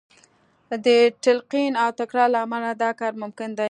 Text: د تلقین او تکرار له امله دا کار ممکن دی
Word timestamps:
د 0.85 0.87
تلقین 1.23 1.73
او 1.81 1.89
تکرار 1.99 2.27
له 2.33 2.39
امله 2.45 2.71
دا 2.83 2.89
کار 2.99 3.13
ممکن 3.21 3.49
دی 3.53 3.59